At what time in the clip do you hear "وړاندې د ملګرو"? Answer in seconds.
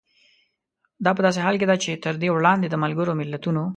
2.35-3.17